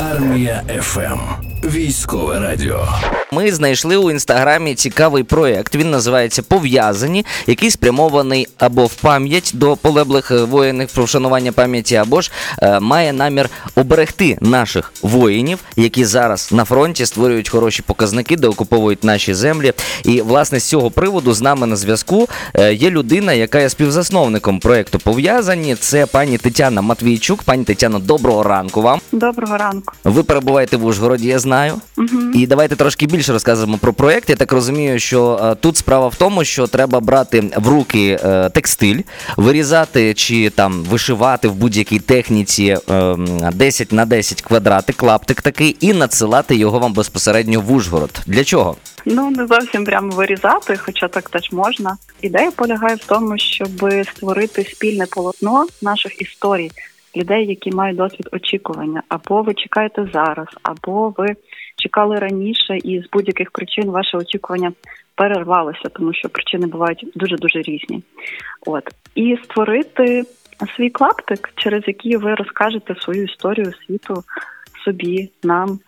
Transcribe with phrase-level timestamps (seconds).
[0.00, 1.18] Армія ФМ.
[1.64, 2.88] Військове радіо.
[3.32, 5.74] Ми знайшли у інстаграмі цікавий проєкт.
[5.74, 11.96] Він називається Пов'язані, який спрямований або в пам'ять до полеглих е, воїнів про вшанування пам'яті,
[11.96, 12.30] або ж
[12.62, 19.04] е, має намір оберегти наших воїнів, які зараз на фронті створюють хороші показники, де окуповують
[19.04, 19.72] наші землі.
[20.04, 24.60] І власне з цього приводу з нами на зв'язку е, є людина, яка є співзасновником
[24.60, 25.74] проєкту Пов'язані.
[25.74, 27.42] Це пані Тетяна Матвійчук.
[27.42, 29.00] Пані Тетяно, доброго ранку вам.
[29.12, 29.94] Доброго ранку.
[30.04, 31.74] Ви перебуваєте в Ужгороді, я знаю.
[31.98, 32.08] Угу.
[32.34, 34.30] І давайте трошки більше розкажемо про проєкт.
[34.30, 38.50] Я так розумію, що е, тут справа в тому, що треба брати в руки е,
[38.50, 39.00] текстиль,
[39.36, 43.16] вирізати чи там вишивати в будь-якій техніці е,
[43.52, 48.20] 10 на 10 квадрати, клаптик такий, і надсилати його вам безпосередньо в Ужгород.
[48.26, 48.76] Для чого?
[49.04, 51.96] Ну не зовсім прямо вирізати, хоча так теж можна.
[52.22, 56.70] Ідея полягає в тому, щоб створити спільне полотно наших історій,
[57.16, 61.26] людей, які мають досвід очікування, або ви чекаєте зараз, або ви
[61.76, 64.72] чекали раніше, і з будь-яких причин ваше очікування
[65.14, 68.02] перервалося, тому що причини бувають дуже дуже різні.
[68.66, 70.24] От і створити
[70.76, 74.22] свій клаптик, через який ви розкажете свою історію світу
[74.84, 75.78] собі, нам.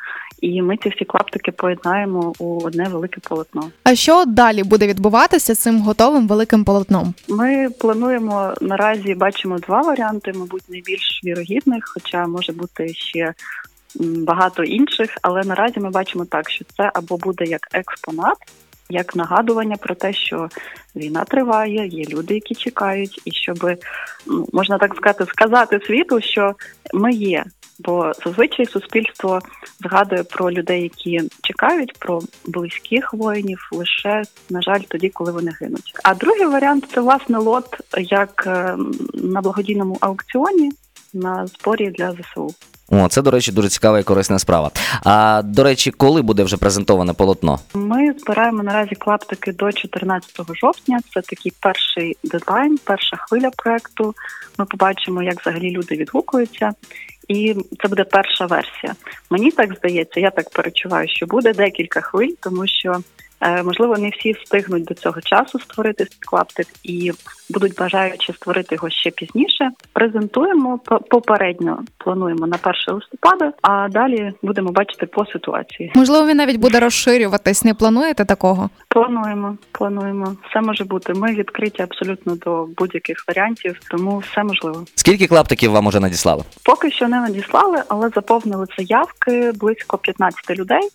[0.42, 3.70] І ми ці всі клаптики поєднаємо у одне велике полотно.
[3.84, 7.14] А що далі буде відбуватися з цим готовим великим полотном?
[7.28, 13.34] Ми плануємо наразі бачимо два варіанти, мабуть, найбільш вірогідних, хоча може бути ще
[14.00, 15.10] багато інших.
[15.22, 18.36] Але наразі ми бачимо так, що це або буде як експонат,
[18.88, 20.48] як нагадування про те, що
[20.96, 23.76] війна триває, є люди, які чекають, і щоб
[24.26, 26.54] ну, можна так сказати, сказати світу, що
[26.94, 27.44] ми є.
[27.84, 29.41] Бо зазвичай суспільство
[29.80, 35.92] згадує про людей, які чекають, про близьких воїнів лише на жаль тоді, коли вони гинуть.
[36.05, 37.66] А другий варіант це власне лот
[37.98, 38.77] як е,
[39.14, 40.72] на благодійному аукціоні
[41.14, 42.55] на зборі для ЗСУ.
[42.88, 44.70] О, це, до речі, дуже цікава і корисна справа.
[45.05, 47.58] А до речі, коли буде вже презентоване полотно?
[47.75, 51.00] Ми збираємо наразі клаптики до 14 жовтня.
[51.14, 54.14] Це такий перший дедлайн, перша хвиля проекту.
[54.59, 56.72] Ми побачимо, як взагалі люди відгукуються.
[57.28, 58.94] І це буде перша версія.
[59.31, 63.03] Мені так здається, я так перечуваю, що буде декілька хвиль, тому що
[63.64, 67.12] можливо не всі встигнуть до цього часу створити цей клаптик і
[67.50, 69.70] будуть бажаючи створити його ще пізніше.
[69.92, 70.78] Презентуємо
[71.10, 71.78] попередньо.
[71.98, 75.92] Плануємо на 1 листопада, а далі будемо бачити по ситуації.
[75.94, 77.64] Можливо, він навіть буде розширюватись.
[77.64, 78.70] Не плануєте такого?
[78.88, 80.36] Плануємо, плануємо.
[80.50, 81.14] Все може бути.
[81.14, 84.84] Ми відкриті абсолютно до будь-яких варіантів, тому все можливо.
[84.94, 86.42] Скільки клаптиків вам уже надіслали?
[86.64, 90.88] Поки що не надіслали, але заповнили заявки близько 15 людей.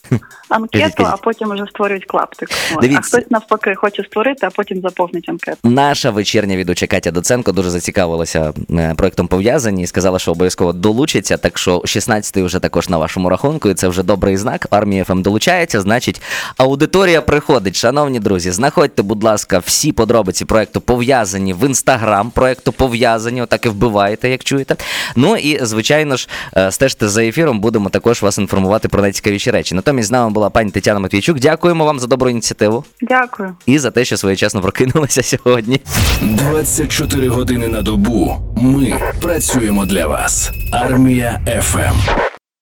[0.50, 2.37] Анкету, а потім вже створюють клаптик.
[2.75, 2.92] От.
[2.98, 5.58] А хтось навпаки хоче створити, а потім заповнить анкету.
[5.64, 11.38] Наша вечірня ведуча Катя Доценко дуже зацікавилася е, проектом пов'язані і сказала, що обов'язково долучиться.
[11.38, 14.68] Так що 16-й вже також на вашому рахунку, і це вже добрий знак.
[14.70, 15.81] Армія ФМ долучається.
[15.81, 16.22] Значить,
[16.58, 17.75] аудиторія приходить.
[17.75, 22.31] Шановні друзі, знаходьте, будь ласка, всі подробиці проекту пов'язані в інстаграм.
[22.31, 23.42] Проекту пов'язані.
[23.42, 24.75] Отак і вбиваєте, як чуєте.
[25.16, 27.59] Ну і звичайно ж, е, стежте за ефіром.
[27.59, 29.75] Будемо також вас інформувати про найцікавіші речі.
[29.75, 31.40] Натомість з нами була пані Тетяна Матвійчук.
[31.40, 33.56] Дякуємо вам за добру ініціативу Дякую.
[33.66, 35.82] і за те, що своєчасно прокинулися сьогодні.
[36.22, 38.36] 24 години на добу.
[38.62, 40.52] Ми працюємо для вас.
[40.74, 42.27] Армія ФМ.